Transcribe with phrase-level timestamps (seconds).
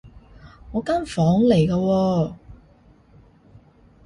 [0.71, 2.33] 我間房嚟㗎喎